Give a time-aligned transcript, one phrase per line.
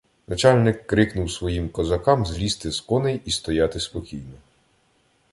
[0.27, 4.35] Начальник крикнув своїм "козакам" злізти з коней і стояти спокійно.